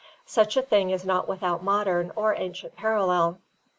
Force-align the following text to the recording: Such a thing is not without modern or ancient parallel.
Such 0.25 0.57
a 0.57 0.63
thing 0.63 0.89
is 0.89 1.05
not 1.05 1.27
without 1.27 1.61
modern 1.63 2.11
or 2.15 2.33
ancient 2.33 2.75
parallel. 2.75 3.37